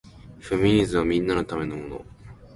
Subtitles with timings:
[0.39, 2.05] フェミニズムはみんなのためのもの